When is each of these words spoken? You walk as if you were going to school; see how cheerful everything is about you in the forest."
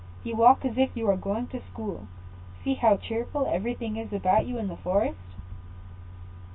You 0.23 0.35
walk 0.35 0.65
as 0.65 0.79
if 0.79 0.89
you 0.97 1.05
were 1.05 1.15
going 1.15 1.45
to 1.49 1.61
school; 1.61 2.07
see 2.63 2.73
how 2.73 2.97
cheerful 2.97 3.45
everything 3.45 3.97
is 3.97 4.11
about 4.11 4.47
you 4.47 4.57
in 4.57 4.67
the 4.67 4.75
forest." 4.77 5.35